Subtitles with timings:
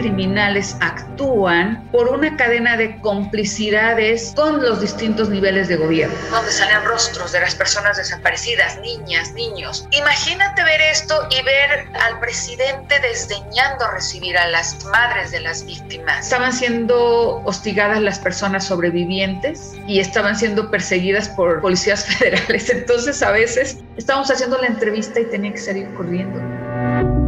[0.00, 6.82] criminales actúan por una cadena de complicidades con los distintos niveles de gobierno, donde salen
[6.84, 9.86] rostros de las personas desaparecidas, niñas, niños.
[9.90, 16.24] Imagínate ver esto y ver al presidente desdeñando recibir a las madres de las víctimas.
[16.24, 22.70] Estaban siendo hostigadas las personas sobrevivientes y estaban siendo perseguidas por policías federales.
[22.70, 26.40] Entonces a veces estábamos haciendo la entrevista y tenía que salir corriendo.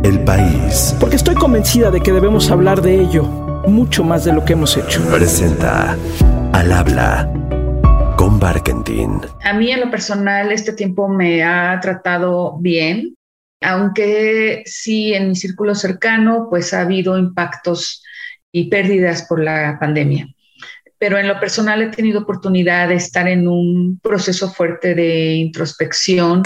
[0.05, 0.97] El país.
[0.99, 4.77] Porque estoy convencida de que debemos hablar de ello mucho más de lo que hemos
[4.77, 5.01] hecho.
[5.13, 5.97] Presenta
[6.53, 7.33] Al habla
[8.17, 9.21] con Barkentin.
[9.45, 13.15] A mí en lo personal este tiempo me ha tratado bien,
[13.61, 18.03] aunque sí en mi círculo cercano pues ha habido impactos
[18.51, 20.27] y pérdidas por la pandemia.
[20.99, 26.43] Pero en lo personal he tenido oportunidad de estar en un proceso fuerte de introspección.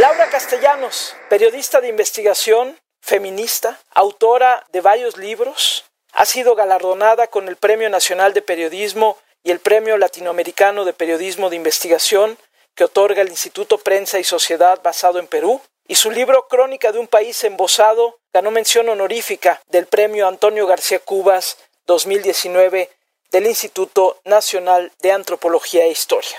[0.00, 7.56] Laura Castellanos, periodista de investigación, feminista, autora de varios libros, ha sido galardonada con el
[7.56, 12.38] Premio Nacional de Periodismo y el Premio Latinoamericano de Periodismo de Investigación
[12.74, 16.98] que otorga el Instituto Prensa y Sociedad basado en Perú, y su libro Crónica de
[16.98, 22.90] un país embosado ganó mención honorífica del Premio Antonio García Cubas 2019
[23.32, 26.36] del Instituto Nacional de Antropología e Historia.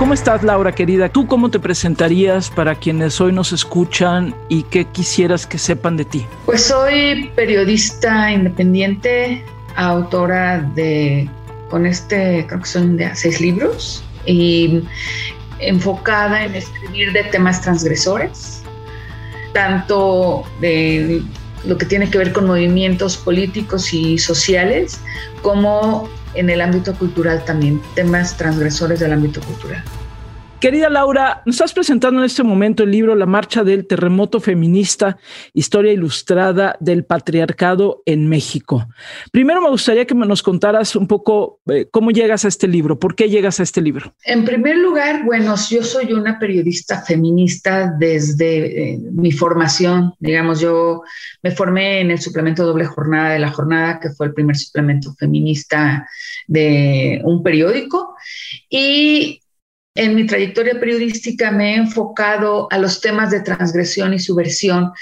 [0.00, 1.10] ¿Cómo estás, Laura, querida?
[1.10, 6.06] ¿Tú cómo te presentarías para quienes hoy nos escuchan y qué quisieras que sepan de
[6.06, 6.26] ti?
[6.46, 9.44] Pues soy periodista independiente,
[9.76, 11.28] autora de,
[11.68, 14.82] con este, creo que son de seis libros, y
[15.58, 18.62] enfocada en escribir de temas transgresores,
[19.52, 21.22] tanto de
[21.66, 24.98] lo que tiene que ver con movimientos políticos y sociales,
[25.42, 29.82] como en el ámbito cultural también, temas transgresores del ámbito cultural.
[30.60, 35.16] Querida Laura, nos estás presentando en este momento el libro La Marcha del Terremoto Feminista,
[35.54, 38.86] Historia Ilustrada del Patriarcado en México.
[39.32, 43.14] Primero me gustaría que nos contaras un poco eh, cómo llegas a este libro, por
[43.14, 44.14] qué llegas a este libro.
[44.22, 50.12] En primer lugar, bueno, yo soy una periodista feminista desde eh, mi formación.
[50.18, 51.00] Digamos, yo
[51.42, 55.14] me formé en el suplemento doble jornada de la jornada, que fue el primer suplemento
[55.18, 56.06] feminista
[56.46, 58.14] de un periódico.
[58.68, 59.40] Y
[59.94, 64.92] en mi trayectoria periodística me he enfocado a los temas de transgresión y subversión.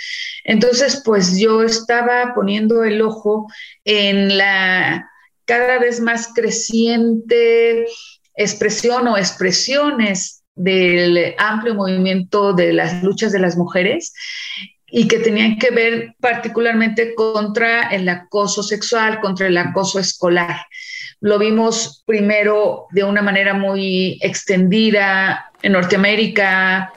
[0.44, 3.46] Entonces, pues yo estaba poniendo el ojo
[3.84, 5.08] en la
[5.44, 7.86] cada vez más creciente
[8.34, 14.12] expresión o expresiones del amplio movimiento de las luchas de las mujeres
[14.90, 20.56] y que tenían que ver particularmente contra el acoso sexual, contra el acoso escolar.
[21.20, 26.92] Lo vimos primero de una manera muy extendida en Norteamérica,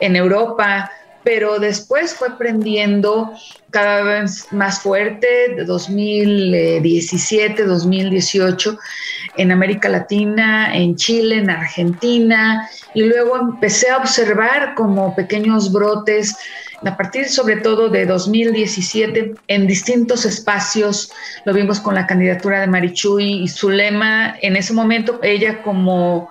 [0.00, 0.90] en Europa,
[1.24, 3.32] pero después fue prendiendo
[3.70, 5.26] cada vez más fuerte,
[5.56, 8.78] de 2017, 2018,
[9.38, 16.36] en América Latina, en Chile, en Argentina, y luego empecé a observar como pequeños brotes
[16.84, 21.12] a partir sobre todo de 2017 en distintos espacios.
[21.44, 26.28] Lo vimos con la candidatura de Marichuy y su lema, en ese momento ella como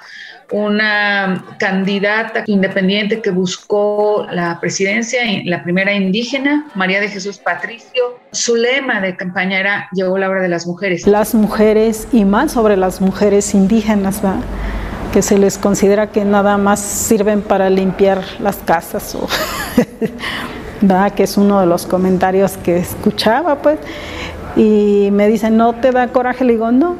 [0.51, 8.19] una candidata independiente que buscó la presidencia, la primera indígena, María de Jesús Patricio.
[8.31, 11.07] Su lema de campaña era Llegó la hora de las mujeres.
[11.07, 14.21] Las mujeres y más sobre las mujeres indígenas,
[15.11, 19.27] que se les considera que nada más sirven para limpiar las casas o
[20.81, 21.13] ¿verdad?
[21.13, 23.79] que es uno de los comentarios que escuchaba, pues,
[24.55, 26.43] y me dicen, ¿no te da coraje?
[26.43, 26.97] Le digo, no,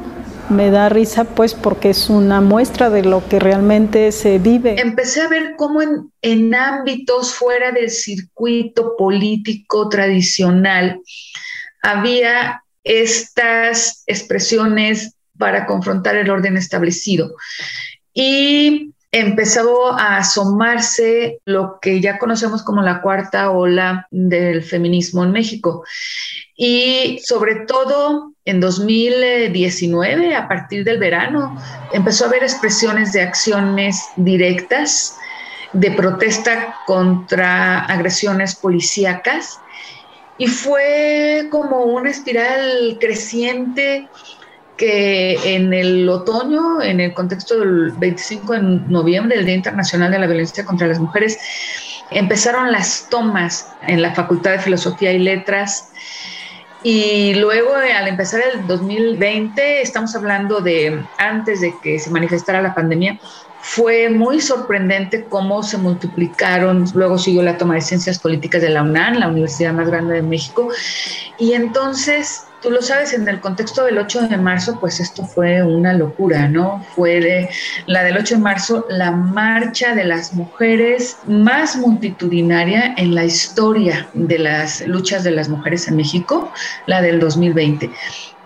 [0.48, 4.80] me da risa, pues, porque es una muestra de lo que realmente se vive.
[4.80, 11.00] Empecé a ver cómo en, en ámbitos fuera del circuito político tradicional
[11.82, 17.34] había estas expresiones para confrontar el orden establecido.
[18.12, 25.30] Y empezó a asomarse lo que ya conocemos como la cuarta ola del feminismo en
[25.30, 25.84] México.
[26.56, 31.56] Y sobre todo en 2019, a partir del verano,
[31.92, 35.16] empezó a haber expresiones de acciones directas
[35.72, 39.60] de protesta contra agresiones policíacas
[40.38, 44.08] y fue como una espiral creciente
[44.76, 50.18] que en el otoño, en el contexto del 25 de noviembre, el Día Internacional de
[50.18, 51.38] la Violencia contra las Mujeres,
[52.10, 55.90] empezaron las tomas en la Facultad de Filosofía y Letras.
[56.82, 62.74] Y luego, al empezar el 2020, estamos hablando de antes de que se manifestara la
[62.74, 63.18] pandemia,
[63.66, 68.82] fue muy sorprendente cómo se multiplicaron, luego siguió la toma de ciencias políticas de la
[68.82, 70.68] UNAM, la universidad más grande de México,
[71.38, 75.62] y entonces tú lo sabes, en el contexto del 8 de marzo, pues esto fue
[75.62, 76.82] una locura, ¿no?
[76.96, 77.50] Fue de
[77.86, 84.08] la del 8 de marzo, la marcha de las mujeres más multitudinaria en la historia
[84.14, 86.50] de las luchas de las mujeres en México,
[86.86, 87.90] la del 2020.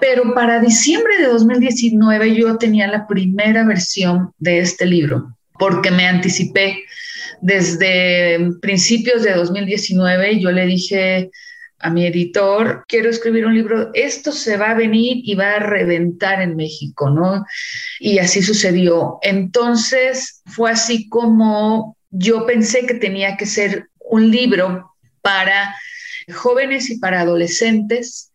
[0.01, 6.09] Pero para diciembre de 2019 yo tenía la primera versión de este libro, porque me
[6.09, 6.83] anticipé
[7.41, 11.31] desde principios de 2019, yo le dije
[11.81, 15.59] a mi editor, quiero escribir un libro, esto se va a venir y va a
[15.61, 17.45] reventar en México, ¿no?
[18.01, 19.19] Y así sucedió.
[19.23, 25.75] Entonces fue así como yo pensé que tenía que ser un libro para
[26.35, 28.33] jóvenes y para adolescentes,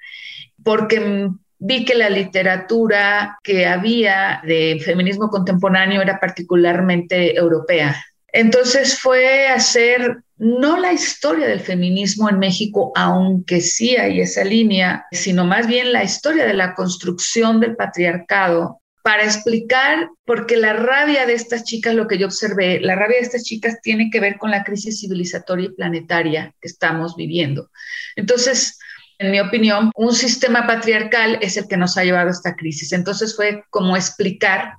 [0.64, 1.30] porque
[1.60, 7.96] vi que la literatura que había de feminismo contemporáneo era particularmente europea.
[8.34, 15.06] Entonces fue hacer no la historia del feminismo en México, aunque sí hay esa línea,
[15.12, 21.26] sino más bien la historia de la construcción del patriarcado para explicar, porque la rabia
[21.26, 24.38] de estas chicas, lo que yo observé, la rabia de estas chicas tiene que ver
[24.38, 27.70] con la crisis civilizatoria y planetaria que estamos viviendo.
[28.18, 28.78] Entonces,
[29.20, 32.92] en mi opinión, un sistema patriarcal es el que nos ha llevado a esta crisis.
[32.92, 34.74] Entonces fue como explicar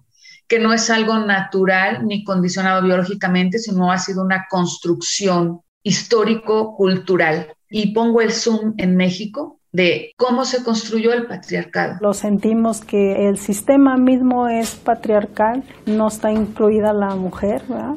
[0.48, 7.54] que no es algo natural ni condicionado biológicamente, sino ha sido una construcción histórico-cultural.
[7.70, 11.96] Y pongo el zoom en México de cómo se construyó el patriarcado.
[12.00, 17.94] Lo sentimos que el sistema mismo es patriarcal, no está incluida la mujer, ¿verdad?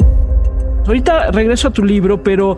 [0.87, 2.55] Ahorita regreso a tu libro, pero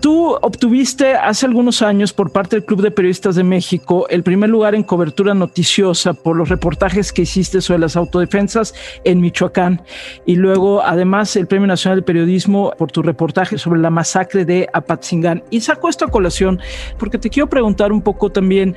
[0.00, 4.48] tú obtuviste hace algunos años por parte del Club de Periodistas de México el primer
[4.48, 9.82] lugar en cobertura noticiosa por los reportajes que hiciste sobre las autodefensas en Michoacán
[10.24, 14.68] y luego además el Premio Nacional de Periodismo por tu reportaje sobre la masacre de
[14.72, 15.42] Apatzingán.
[15.50, 16.60] Y saco esto a colación
[16.96, 18.76] porque te quiero preguntar un poco también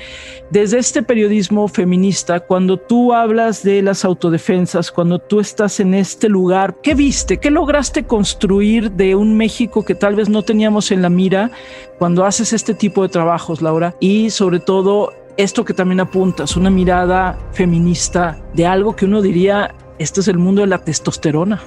[0.50, 6.30] desde este periodismo feminista, cuando tú hablas de las autodefensas, cuando tú estás en este
[6.30, 7.38] lugar, ¿qué viste?
[7.38, 11.52] ¿Qué lograste construir de un México que tal vez no teníamos en la mira
[11.98, 16.70] cuando haces este tipo de trabajos, Laura, y sobre todo esto que también apuntas, una
[16.70, 21.62] mirada feminista de algo que uno diría, este es el mundo de la testosterona.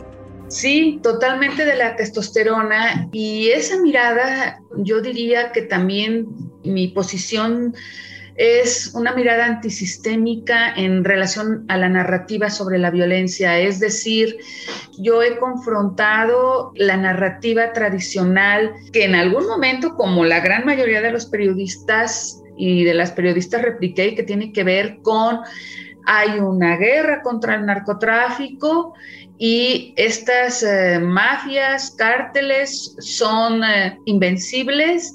[0.48, 6.26] Sí, totalmente de la testosterona y esa mirada, yo diría que también
[6.64, 7.74] mi posición
[8.40, 13.58] es una mirada antisistémica en relación a la narrativa sobre la violencia.
[13.58, 14.38] Es decir,
[14.98, 21.12] yo he confrontado la narrativa tradicional que en algún momento, como la gran mayoría de
[21.12, 25.40] los periodistas y de las periodistas repliqué, que tiene que ver con
[26.06, 28.94] hay una guerra contra el narcotráfico
[29.36, 35.14] y estas eh, mafias, cárteles son eh, invencibles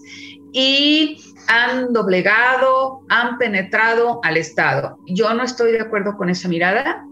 [0.54, 4.98] y han doblegado, han penetrado al Estado.
[5.08, 7.06] Yo no estoy de acuerdo con esa mirada.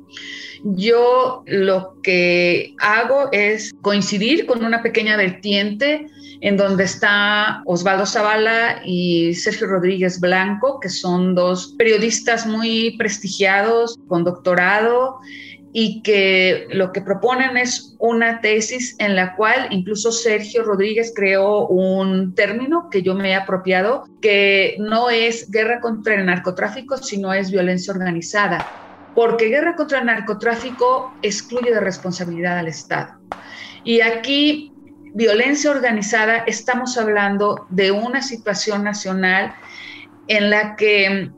[0.64, 6.08] Yo lo que hago es coincidir con una pequeña vertiente
[6.40, 13.98] en donde está Osvaldo Zavala y Sergio Rodríguez Blanco, que son dos periodistas muy prestigiados,
[14.08, 15.20] con doctorado
[15.76, 21.68] y que lo que proponen es una tesis en la cual incluso Sergio Rodríguez creó
[21.68, 27.34] un término que yo me he apropiado, que no es guerra contra el narcotráfico, sino
[27.34, 28.68] es violencia organizada,
[29.16, 33.16] porque guerra contra el narcotráfico excluye de responsabilidad al Estado.
[33.84, 34.72] Y aquí,
[35.16, 39.56] violencia organizada, estamos hablando de una situación nacional
[40.28, 41.32] en la que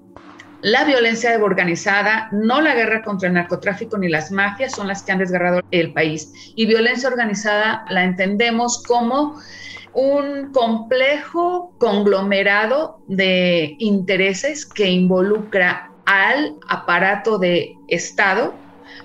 [0.65, 5.11] la violencia organizada, no la guerra contra el narcotráfico ni las mafias son las que
[5.11, 6.33] han desgarrado el país.
[6.55, 9.39] Y violencia organizada la entendemos como
[9.93, 18.55] un complejo conglomerado de intereses que involucra al aparato de Estado,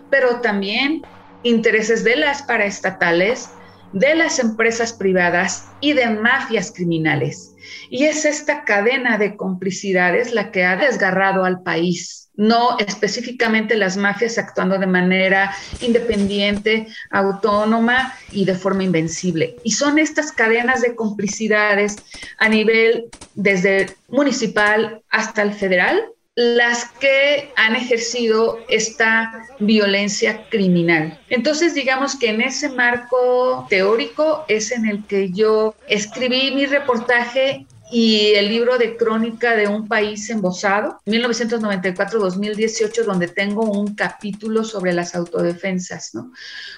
[0.09, 1.03] pero también
[1.43, 3.51] intereses de las paraestatales,
[3.93, 7.50] de las empresas privadas y de mafias criminales.
[7.89, 13.97] Y es esta cadena de complicidades la que ha desgarrado al país, no específicamente las
[13.97, 19.57] mafias actuando de manera independiente, autónoma y de forma invencible.
[19.65, 21.97] Y son estas cadenas de complicidades
[22.39, 26.03] a nivel desde municipal hasta el federal
[26.37, 31.21] las que han ejercido esta violencia criminal.
[31.29, 37.67] Entonces, digamos que en ese marco teórico es en el que yo escribí mi reportaje
[37.93, 44.93] y el libro de crónica de un país embosado, 1994-2018, donde tengo un capítulo sobre
[44.93, 46.33] las autodefensas, ¿no?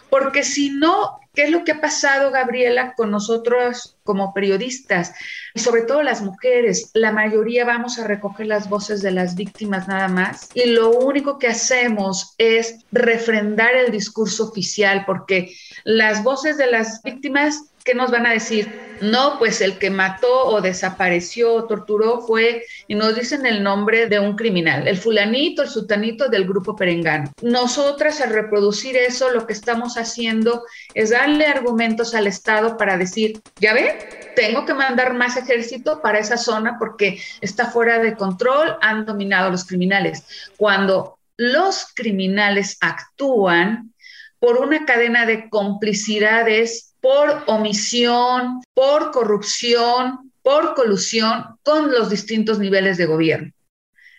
[0.08, 5.14] Porque si no ¿Qué es lo que ha pasado, Gabriela, con nosotros como periodistas?
[5.54, 9.88] Y sobre todo las mujeres, la mayoría vamos a recoger las voces de las víctimas
[9.88, 16.58] nada más y lo único que hacemos es refrendar el discurso oficial porque las voces
[16.58, 18.92] de las víctimas ¿qué nos van a decir?
[19.00, 24.06] No, pues el que mató o desapareció o torturó fue, y nos dicen el nombre
[24.06, 27.32] de un criminal, el fulanito, el sutanito del grupo perengano.
[27.42, 33.40] Nosotras al reproducir eso, lo que estamos haciendo es darle argumentos al Estado para decir,
[33.60, 33.98] ya ve,
[34.36, 39.50] tengo que mandar más ejército para esa zona porque está fuera de control, han dominado
[39.50, 40.24] los criminales.
[40.56, 43.92] Cuando los criminales actúan
[44.38, 52.96] por una cadena de complicidades por omisión, por corrupción, por colusión con los distintos niveles
[52.96, 53.52] de gobierno.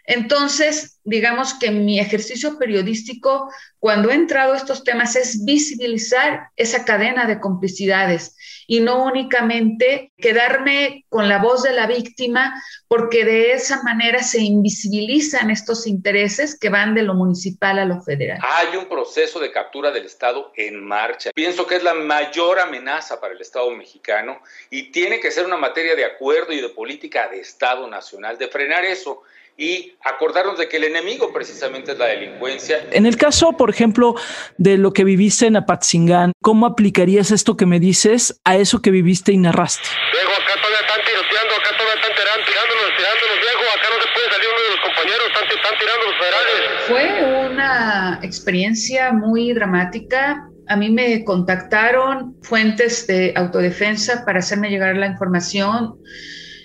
[0.06, 3.50] Entonces, digamos que mi ejercicio periodístico,
[3.80, 8.36] cuando he entrado a estos temas, es visibilizar esa cadena de complicidades
[8.68, 12.54] y no únicamente quedarme con la voz de la víctima,
[12.88, 18.02] porque de esa manera se invisibilizan estos intereses que van de lo municipal a lo
[18.02, 18.40] federal.
[18.42, 21.32] Hay un proceso de captura del Estado en marcha.
[21.34, 25.58] Pienso que es la mayor amenaza para el Estado mexicano y tiene que ser una
[25.58, 29.24] materia de acuerdo y de política de Estado nacional, de frenar eso
[29.58, 32.88] y acordarnos de que el enemigo precisamente es la delincuencia.
[32.92, 34.16] En el caso, por ejemplo,
[34.58, 38.92] de lo que viviste en Apatzingán, ¿cómo aplicarías esto que me dices a eso que
[38.92, 39.84] viviste y narraste?
[39.84, 44.28] Acá todavía están tiroteando, acá todavía están tirando, tirándonos, tirándonos, viejo, acá no se puede
[44.34, 46.64] salir uno de los compañeros, están, están tirando los federales.
[46.88, 50.50] Fue una experiencia muy dramática.
[50.68, 55.96] A mí me contactaron fuentes de autodefensa para hacerme llegar la información.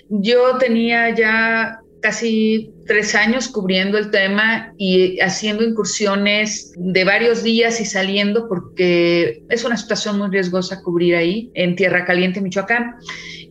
[0.09, 7.79] Yo tenía ya casi tres años cubriendo el tema y haciendo incursiones de varios días
[7.81, 12.95] y saliendo porque es una situación muy riesgosa cubrir ahí en Tierra Caliente, Michoacán.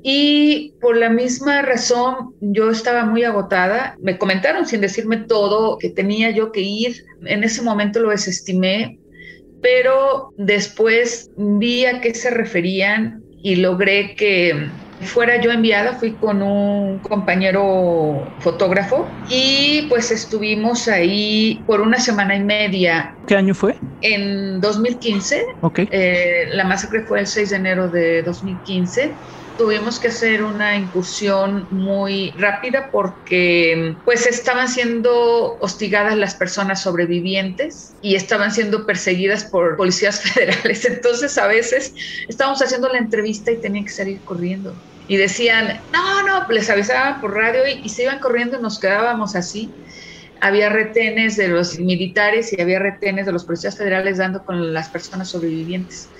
[0.02, 3.97] Y por la misma razón yo estaba muy agotada.
[4.00, 7.05] Me comentaron sin decirme todo que tenía yo que ir.
[7.26, 8.99] En ese momento lo desestimé,
[9.61, 14.69] pero después vi a qué se referían y logré que
[15.07, 22.37] fuera yo enviada, fui con un compañero fotógrafo y pues estuvimos ahí por una semana
[22.37, 23.17] y media.
[23.26, 23.78] ¿Qué año fue?
[24.00, 25.45] En 2015.
[25.61, 25.81] Ok.
[25.90, 29.14] Eh, la masacre fue el 6 de enero de 2015
[29.58, 37.96] tuvimos que hacer una incursión muy rápida porque pues estaban siendo hostigadas las personas sobrevivientes
[38.00, 40.84] y estaban siendo perseguidas por policías federales.
[40.86, 41.92] Entonces a veces
[42.28, 44.74] estábamos haciendo la entrevista y tenían que salir corriendo.
[45.06, 48.78] Y decían, no, no, les avisaban por radio y, y se iban corriendo y nos
[48.78, 49.74] quedábamos así
[50.40, 54.88] había retenes de los militares y había retenes de los policías federales dando con las
[54.88, 56.10] personas sobrevivientes.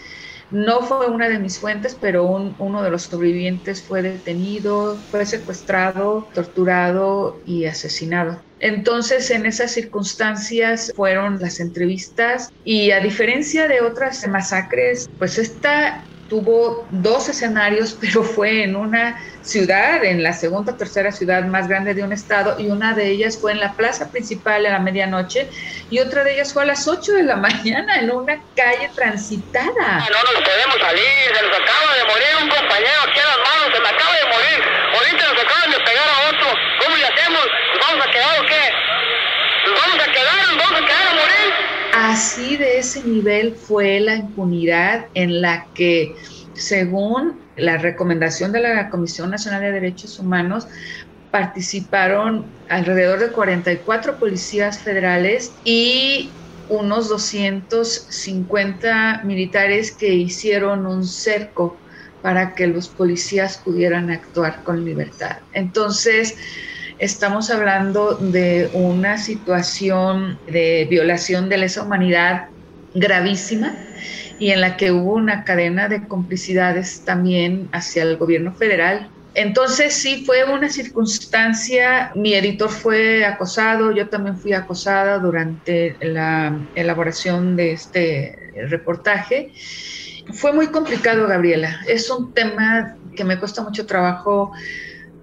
[0.50, 6.31] No fue una de mis fuentes, pero uno de los sobrevivientes fue detenido, fue secuestrado,
[6.33, 8.43] torturado y asesinado.
[8.59, 16.09] Entonces, en esas circunstancias fueron las entrevistas y a diferencia de otras masacres, pues esta
[16.29, 21.69] tuvo dos escenarios, pero fue en una ciudad, en la segunda o tercera ciudad más
[21.69, 24.79] grande de un estado, y una de ellas fue en la plaza principal a la
[24.79, 25.49] medianoche,
[25.91, 29.73] y otra de ellas fue a las 8 de la mañana en una calle transitada.
[29.73, 31.05] No nos podemos salir,
[31.35, 34.27] se nos acaba de morir un compañero aquí a las manos, se me acaba de
[34.29, 34.59] morir,
[34.95, 36.49] ahorita nos acaban de pegar a otro,
[36.85, 37.45] ¿cómo le hacemos?
[37.75, 38.65] ¿Nos vamos a quedar o qué?
[39.67, 40.37] ¿Nos vamos a quedar?
[40.49, 41.38] ¿Nos vamos a quedar a morir?
[42.00, 46.14] Así de ese nivel fue la impunidad en la que,
[46.55, 50.69] según la recomendación de la Comisión Nacional de Derechos Humanos,
[51.33, 56.31] participaron alrededor de 44 policías federales y
[56.69, 61.76] unos 250 militares que hicieron un cerco
[62.23, 65.38] para que los policías pudieran actuar con libertad.
[65.52, 66.37] Entonces,
[66.99, 72.49] estamos hablando de una situación de violación de lesa humanidad
[72.95, 73.75] gravísima
[74.38, 79.11] y en la que hubo una cadena de complicidades también hacia el gobierno federal.
[79.35, 86.59] Entonces sí fue una circunstancia, mi editor fue acosado, yo también fui acosada durante la
[86.75, 88.37] elaboración de este
[88.69, 89.52] reportaje.
[90.33, 91.81] Fue muy complicado, Gabriela.
[91.87, 94.52] Es un tema que me cuesta mucho trabajo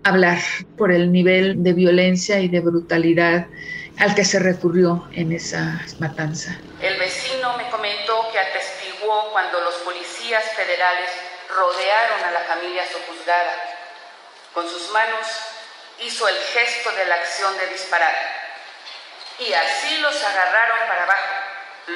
[0.05, 0.39] hablar
[0.77, 3.47] por el nivel de violencia y de brutalidad
[3.97, 6.57] al que se recurrió en esa matanza.
[6.81, 11.09] El vecino me comentó que atestiguó cuando los policías federales
[11.49, 13.53] rodearon a la familia sojuzgada.
[14.53, 15.27] Con sus manos
[16.05, 18.15] hizo el gesto de la acción de disparar.
[19.39, 21.33] Y así los agarraron para abajo,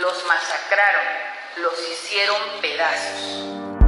[0.01, 3.78] los masacraron los hicieron pedazos.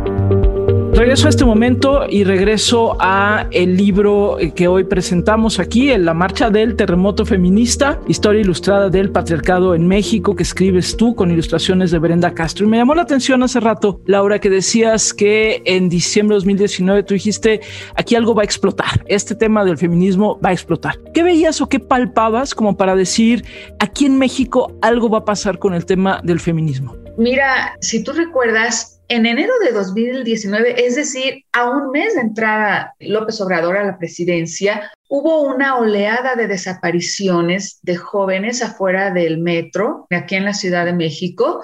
[1.02, 6.14] Regreso a este momento y regreso a el libro que hoy presentamos aquí, en La
[6.14, 11.90] Marcha del Terremoto Feminista, historia ilustrada del patriarcado en México, que escribes tú con ilustraciones
[11.90, 12.68] de Brenda Castro.
[12.68, 17.02] Y me llamó la atención hace rato, Laura, que decías que en diciembre de 2019
[17.02, 17.62] tú dijiste,
[17.96, 21.00] aquí algo va a explotar, este tema del feminismo va a explotar.
[21.16, 23.44] ¿Qué veías o qué palpabas como para decir,
[23.80, 26.96] aquí en México algo va a pasar con el tema del feminismo?
[27.18, 32.96] Mira, si tú recuerdas, en enero de 2019, es decir, a un mes de entrada
[33.02, 40.08] López Obrador a la presidencia, hubo una oleada de desapariciones de jóvenes afuera del metro,
[40.12, 41.62] aquí en la Ciudad de México,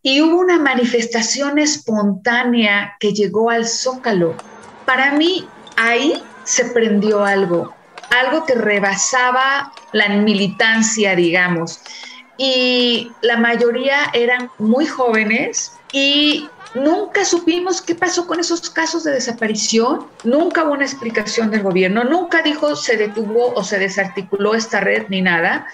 [0.00, 4.34] y hubo una manifestación espontánea que llegó al Zócalo.
[4.86, 7.74] Para mí, ahí se prendió algo,
[8.08, 11.82] algo que rebasaba la militancia, digamos.
[12.38, 19.12] Y la mayoría eran muy jóvenes y Nunca supimos qué pasó con esos casos de
[19.12, 24.80] desaparición, nunca hubo una explicación del gobierno, nunca dijo se detuvo o se desarticuló esta
[24.80, 25.66] red ni nada,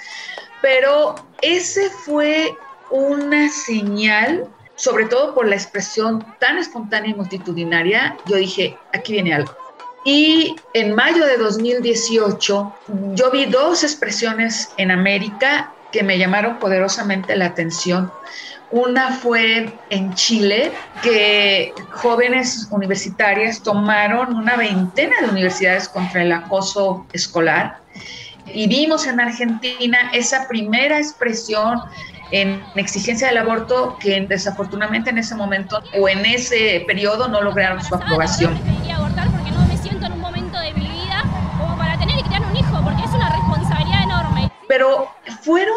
[0.61, 2.55] pero ese fue
[2.91, 9.35] una señal, sobre todo por la expresión tan espontánea y multitudinaria, yo dije, aquí viene
[9.35, 9.57] algo.
[10.05, 12.75] Y en mayo de 2018
[13.15, 18.11] yo vi dos expresiones en América que me llamaron poderosamente la atención.
[18.71, 20.73] Una fue en Chile,
[21.03, 27.79] que jóvenes universitarias tomaron una veintena de universidades contra el acoso escolar.
[28.47, 31.83] Y vimos en Argentina esa primera expresión
[32.31, 37.83] en exigencia del aborto que desafortunadamente en ese momento o en ese periodo no lograron
[37.85, 38.59] su aprobación.
[44.67, 45.11] Pero
[45.43, 45.77] fueron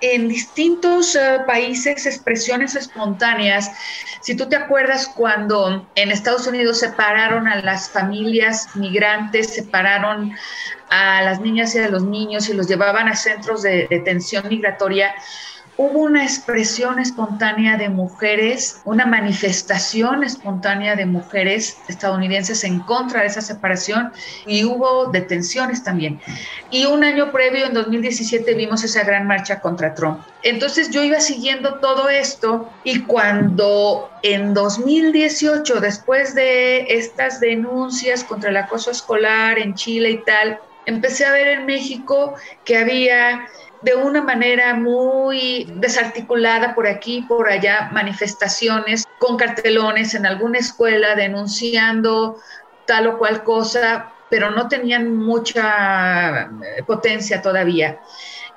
[0.00, 3.70] en distintos eh, países expresiones espontáneas.
[4.20, 10.32] Si tú te acuerdas cuando en Estados Unidos separaron a las familias migrantes, separaron
[10.88, 15.14] a las niñas y a los niños y los llevaban a centros de detención migratoria,
[15.80, 23.28] hubo una expresión espontánea de mujeres, una manifestación espontánea de mujeres estadounidenses en contra de
[23.28, 24.12] esa separación
[24.44, 26.20] y hubo detenciones también.
[26.70, 30.20] Y un año previo, en 2017, vimos esa gran marcha contra Trump.
[30.42, 38.50] Entonces yo iba siguiendo todo esto y cuando en 2018, después de estas denuncias contra
[38.50, 42.34] el acoso escolar en Chile y tal, empecé a ver en México
[42.66, 43.46] que había
[43.82, 51.14] de una manera muy desarticulada por aquí, por allá, manifestaciones con cartelones en alguna escuela
[51.14, 52.36] denunciando
[52.86, 58.00] tal o cual cosa, pero no tenían mucha eh, potencia todavía.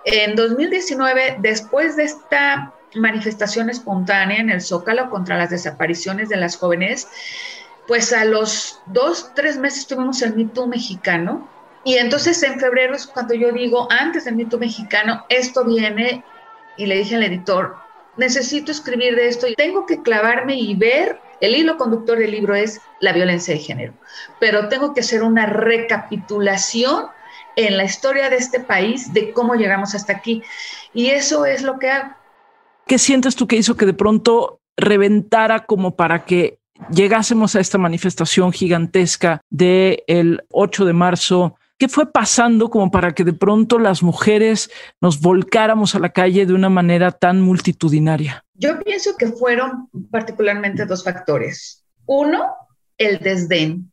[0.06, 6.58] En 2019, después de esta manifestación espontánea en el Zócalo contra las desapariciones de las
[6.58, 7.08] jóvenes,
[7.88, 11.50] pues a los dos, tres meses tuvimos el mito mexicano,
[11.84, 16.24] y entonces en febrero es cuando yo digo, antes del mito mexicano, esto viene,
[16.78, 17.76] y le dije al editor,
[18.18, 22.56] necesito escribir de esto y tengo que clavarme y ver, el hilo conductor del libro
[22.56, 23.94] es la violencia de género,
[24.40, 27.08] pero tengo que hacer una recapitulación
[27.56, 30.42] en la historia de este país de cómo llegamos hasta aquí.
[30.94, 32.16] Y eso es lo que hago.
[32.88, 37.78] ¿Qué sientes tú que hizo que de pronto reventara como para que llegásemos a esta
[37.78, 44.04] manifestación gigantesca del 8 de marzo ¿Qué fue pasando como para que de pronto las
[44.04, 44.70] mujeres
[45.02, 48.46] nos volcáramos a la calle de una manera tan multitudinaria?
[48.54, 51.84] Yo pienso que fueron particularmente dos factores.
[52.06, 52.54] Uno,
[52.98, 53.92] el desdén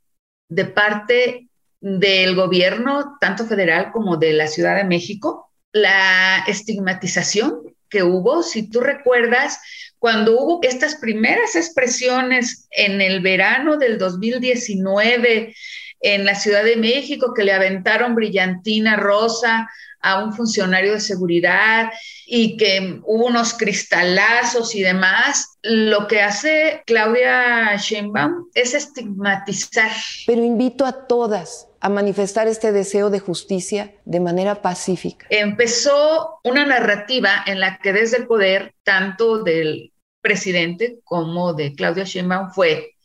[0.49, 1.49] de parte
[1.81, 8.69] del gobierno, tanto federal como de la Ciudad de México, la estigmatización que hubo, si
[8.69, 9.59] tú recuerdas,
[9.99, 15.55] cuando hubo estas primeras expresiones en el verano del 2019
[16.01, 19.69] en la Ciudad de México que le aventaron brillantina rosa
[20.01, 21.91] a un funcionario de seguridad
[22.27, 29.91] y que hubo unos cristalazos y demás, lo que hace Claudia Sheinbaum es estigmatizar.
[30.27, 35.27] Pero invito a todas a manifestar este deseo de justicia de manera pacífica.
[35.31, 42.05] Empezó una narrativa en la que desde el poder, tanto del presidente como de Claudia
[42.05, 42.97] Sheinbaum, fue,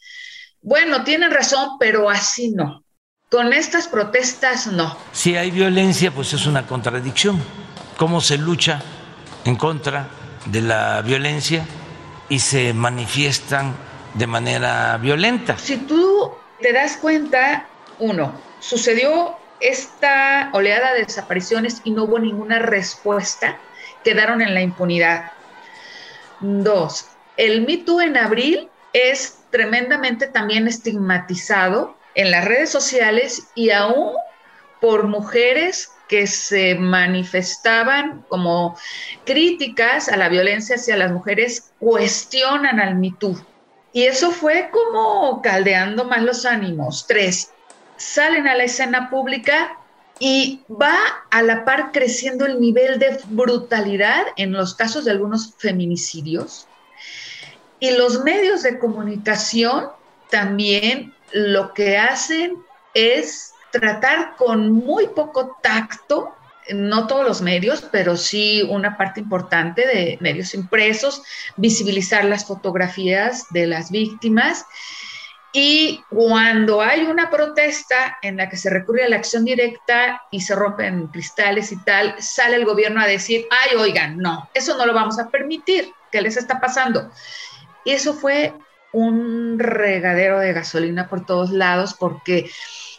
[0.62, 2.85] bueno, tienen razón, pero así no.
[3.30, 4.96] Con estas protestas no.
[5.12, 7.42] Si hay violencia, pues es una contradicción.
[7.98, 8.82] ¿Cómo se lucha
[9.46, 10.08] en contra
[10.46, 11.66] de la violencia
[12.30, 13.76] y se manifiestan
[14.14, 15.58] de manera violenta?
[15.58, 17.66] Si tú te das cuenta,
[17.98, 23.58] uno, sucedió esta oleada de desapariciones y no hubo ninguna respuesta,
[24.04, 25.32] quedaron en la impunidad.
[26.42, 27.08] Dos,
[27.38, 34.14] el Me Too en abril es tremendamente también estigmatizado en las redes sociales y aún
[34.82, 38.78] por mujeres que se manifestaban como
[39.26, 43.40] críticas a la violencia hacia las mujeres, cuestionan al Me Too.
[43.92, 47.08] Y eso fue como caldeando más los ánimos.
[47.08, 47.52] Tres,
[47.98, 49.78] salen a la escena pública
[50.20, 50.96] y va
[51.32, 56.68] a la par creciendo el nivel de brutalidad en los casos de algunos feminicidios.
[57.80, 59.88] Y los medios de comunicación
[60.30, 66.34] también lo que hacen es tratar con muy poco tacto,
[66.70, 71.24] no todos los medios, pero sí una parte importante de medios impresos,
[71.58, 74.66] visibilizar las fotografías de las víctimas.
[75.52, 80.40] Y cuando hay una protesta en la que se recurre a la acción directa y
[80.40, 84.86] se rompen cristales y tal, sale el gobierno a decir, ay, oigan, no, eso no
[84.86, 87.12] lo vamos a permitir, ¿qué les está pasando?
[87.84, 88.54] Y eso fue
[88.96, 92.50] un regadero de gasolina por todos lados porque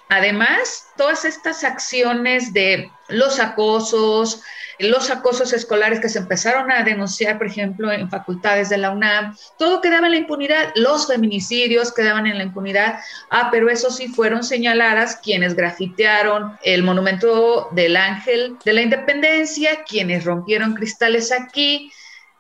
[0.09, 4.41] Además, todas estas acciones de los acosos,
[4.79, 9.37] los acosos escolares que se empezaron a denunciar, por ejemplo, en facultades de la UNAM,
[9.59, 14.07] todo quedaba en la impunidad, los feminicidios quedaban en la impunidad, ah, pero eso sí
[14.07, 21.91] fueron señaladas quienes grafitearon el monumento del ángel de la independencia, quienes rompieron cristales aquí,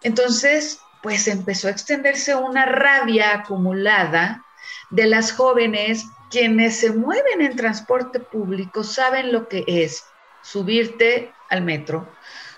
[0.03, 4.45] entonces, pues empezó a extenderse una rabia acumulada
[4.91, 10.03] de las jóvenes quienes se mueven en transporte público saben lo que es
[10.43, 12.09] subirte al metro,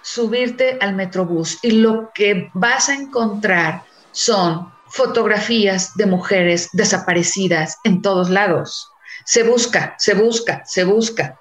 [0.01, 3.83] subirte al metrobús y lo que vas a encontrar
[4.13, 8.91] son fotografías de mujeres desaparecidas en todos lados.
[9.27, 11.39] Se busca, se busca, se busca.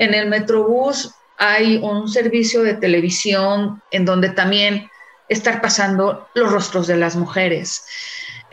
[0.00, 4.90] En el metrobús hay un servicio de televisión en donde también
[5.32, 7.84] están pasando los rostros de las mujeres.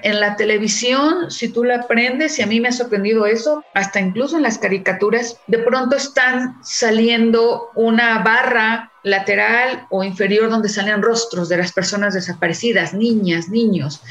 [0.02, 4.00] En la televisión, si tú la aprendes, y a mí me ha sorprendido eso, hasta
[4.00, 11.02] incluso en las caricaturas, de pronto están saliendo una barra lateral o inferior donde salen
[11.02, 14.02] rostros de las personas desaparecidas, niñas, niños.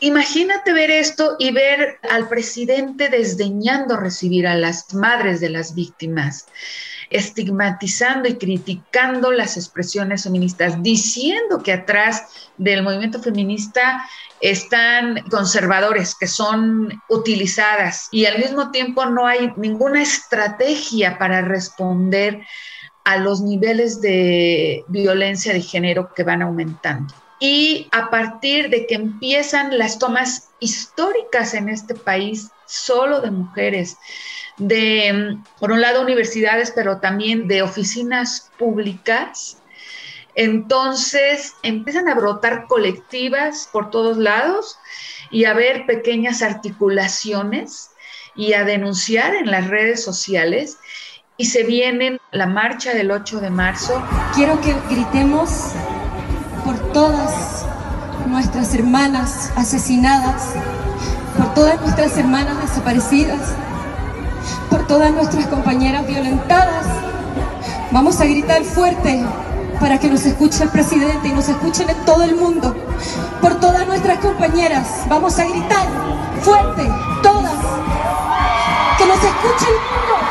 [0.00, 6.46] Imagínate ver esto y ver al presidente desdeñando recibir a las madres de las víctimas
[7.10, 14.04] estigmatizando y criticando las expresiones feministas, diciendo que atrás del movimiento feminista
[14.40, 22.42] están conservadores que son utilizadas y al mismo tiempo no hay ninguna estrategia para responder
[23.04, 27.14] a los niveles de violencia de género que van aumentando.
[27.38, 33.98] Y a partir de que empiezan las tomas históricas en este país solo de mujeres,
[34.56, 39.58] de, por un lado, universidades, pero también de oficinas públicas,
[40.34, 44.78] entonces empiezan a brotar colectivas por todos lados
[45.30, 47.90] y a ver pequeñas articulaciones
[48.34, 50.78] y a denunciar en las redes sociales.
[51.38, 54.02] Y se viene la marcha del 8 de marzo.
[54.34, 55.72] Quiero que gritemos
[56.96, 57.66] todas
[58.26, 60.44] nuestras hermanas asesinadas,
[61.36, 63.52] por todas nuestras hermanas desaparecidas,
[64.70, 66.86] por todas nuestras compañeras violentadas.
[67.90, 69.22] Vamos a gritar fuerte
[69.78, 72.74] para que nos escuche el presidente y nos escuchen en todo el mundo.
[73.42, 75.86] Por todas nuestras compañeras, vamos a gritar
[76.40, 76.90] fuerte,
[77.22, 77.60] todas,
[78.96, 80.25] que nos escuche el mundo.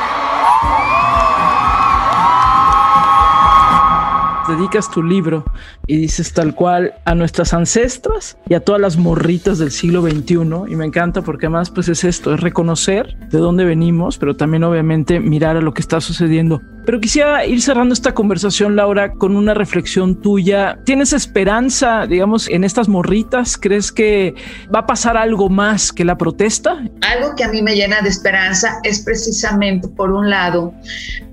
[4.56, 5.46] Dedicas tu libro
[5.88, 10.36] y dices tal cual a nuestras ancestras y a todas las morritas del siglo XXI.
[10.68, 14.64] Y me encanta porque además pues es esto, es reconocer de dónde venimos, pero también
[14.64, 16.62] obviamente mirar a lo que está sucediendo.
[16.86, 20.80] Pero quisiera ir cerrando esta conversación, Laura, con una reflexión tuya.
[20.86, 23.58] ¿Tienes esperanza, digamos, en estas morritas?
[23.58, 24.36] ¿Crees que
[24.74, 26.84] va a pasar algo más que la protesta?
[27.02, 30.74] Algo que a mí me llena de esperanza es precisamente, por un lado,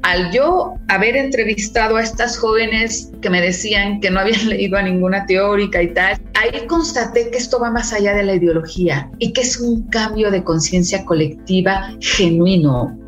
[0.02, 4.82] al yo haber entrevistado a estas jóvenes que me decían que no habían leído a
[4.82, 9.32] ninguna teórica y tal, ahí constaté que esto va más allá de la ideología y
[9.32, 12.98] que es un cambio de conciencia colectiva genuino.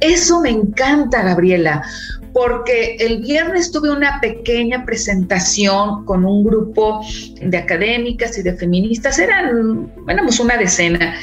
[0.00, 1.82] Eso me encanta, Gabriela,
[2.32, 7.00] porque el viernes tuve una pequeña presentación con un grupo
[7.40, 11.16] de académicas y de feministas, eran, éramos una decena,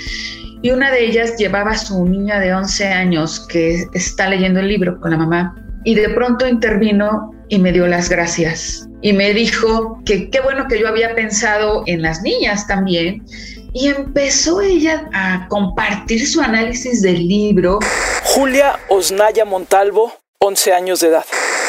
[0.64, 4.70] y una de ellas llevaba a su niña de 11 años que está leyendo el
[4.70, 8.90] libro con la mamá, y de pronto intervino y me dio las gracias.
[9.02, 13.24] Y me dijo que qué bueno que yo había pensado en las niñas también.
[13.74, 17.80] Y empezó ella a compartir su análisis del libro.
[18.24, 21.26] Julia Osnaya Montalvo, 11 años de edad.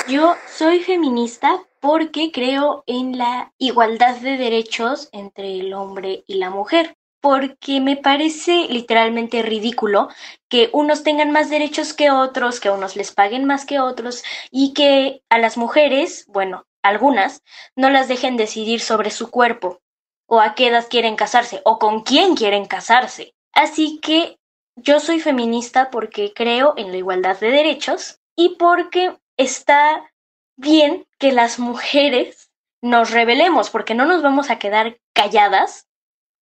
[0.06, 6.50] Yo soy feminista porque creo en la igualdad de derechos entre el hombre y la
[6.50, 10.08] mujer porque me parece literalmente ridículo
[10.50, 14.74] que unos tengan más derechos que otros, que unos les paguen más que otros y
[14.74, 17.42] que a las mujeres, bueno, algunas,
[17.76, 19.80] no las dejen decidir sobre su cuerpo
[20.26, 23.34] o a qué edad quieren casarse o con quién quieren casarse.
[23.52, 24.38] Así que
[24.76, 30.10] yo soy feminista porque creo en la igualdad de derechos y porque está
[30.56, 32.50] bien que las mujeres
[32.82, 35.86] nos rebelemos, porque no nos vamos a quedar calladas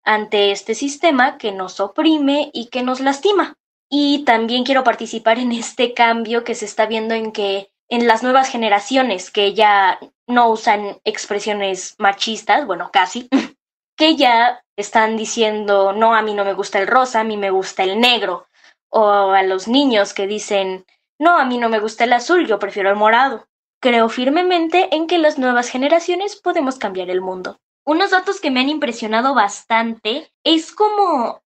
[0.04, 3.56] ante este sistema que nos oprime y que nos lastima.
[3.88, 8.22] Y también quiero participar en este cambio que se está viendo en que en las
[8.22, 13.28] nuevas generaciones que ya no usan expresiones machistas, bueno, casi,
[13.96, 17.50] que ya están diciendo, no, a mí no me gusta el rosa, a mí me
[17.50, 18.46] gusta el negro,
[18.88, 20.84] o a los niños que dicen,
[21.18, 23.46] no, a mí no me gusta el azul, yo prefiero el morado.
[23.80, 27.60] Creo firmemente en que las nuevas generaciones podemos cambiar el mundo.
[27.84, 31.42] Unos datos que me han impresionado bastante es como,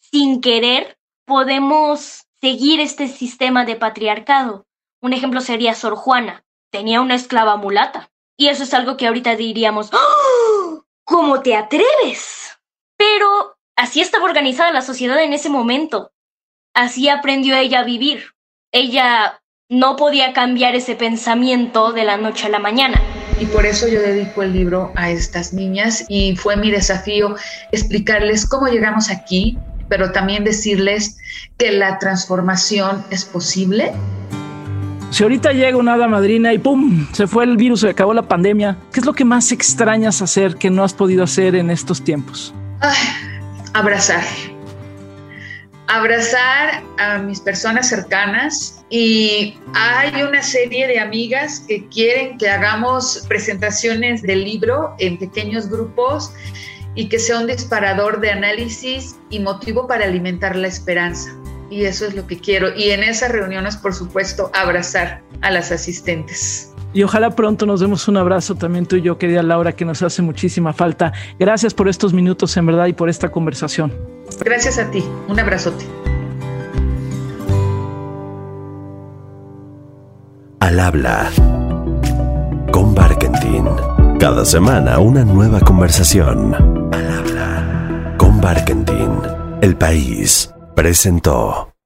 [0.00, 4.66] sin querer, podemos seguir este sistema de patriarcado.
[5.02, 6.44] Un ejemplo sería Sor Juana.
[6.70, 8.10] Tenía una esclava mulata.
[8.36, 10.57] Y eso es algo que ahorita diríamos, ¡Oh!
[11.08, 12.58] ¿Cómo te atreves?
[12.98, 16.12] Pero así estaba organizada la sociedad en ese momento.
[16.74, 18.34] Así aprendió ella a vivir.
[18.72, 19.40] Ella
[19.70, 23.02] no podía cambiar ese pensamiento de la noche a la mañana
[23.40, 27.36] y por eso yo dedico el libro a estas niñas y fue mi desafío
[27.70, 29.56] explicarles cómo llegamos aquí,
[29.88, 31.16] pero también decirles
[31.56, 33.92] que la transformación es posible.
[35.10, 37.06] Si ahorita llega una hada madrina y ¡pum!
[37.12, 40.56] se fue el virus, se acabó la pandemia, ¿qué es lo que más extrañas hacer
[40.56, 42.54] que no has podido hacer en estos tiempos?
[43.74, 44.22] abrazar
[45.88, 53.24] abrazar a mis personas cercanas y hay una serie de amigas que quieren que hagamos
[53.26, 56.30] presentaciones del libro en pequeños grupos
[56.94, 61.30] y que sea un disparador de análisis y motivo para alimentar la esperanza.
[61.70, 62.74] Y eso es lo que quiero.
[62.74, 66.72] Y en esas reuniones, por supuesto, abrazar a las asistentes.
[66.92, 70.02] Y ojalá pronto nos demos un abrazo también tú y yo, querida Laura, que nos
[70.02, 71.12] hace muchísima falta.
[71.38, 73.92] Gracias por estos minutos en verdad y por esta conversación.
[74.40, 75.04] Gracias a ti.
[75.28, 75.84] Un abrazote.
[80.60, 81.30] Al habla
[82.72, 83.66] con Barkentin.
[84.18, 86.54] Cada semana una nueva conversación.
[86.92, 89.20] Al habla con Barkentin.
[89.60, 91.77] El país presentó.